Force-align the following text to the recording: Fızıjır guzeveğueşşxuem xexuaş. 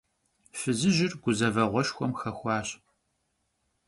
Fızıjır 0.59 1.13
guzeveğueşşxuem 1.23 2.13
xexuaş. 2.19 2.69